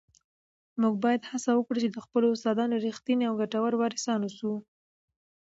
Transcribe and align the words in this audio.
موږ 0.81 0.95
باید 1.03 1.21
هڅه 1.31 1.51
وکړو 1.53 1.81
چي 1.83 1.89
د 1.91 1.97
خپلو 2.05 2.27
استادانو 2.35 2.81
رښتیني 2.85 3.23
او 3.27 3.33
ګټور 3.41 3.73
وارثان 3.77 4.19
واوسو. 4.23 4.53